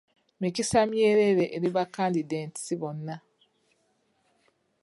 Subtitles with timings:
[0.39, 3.15] Mikisa myereere eri ba kandidetisi bonna.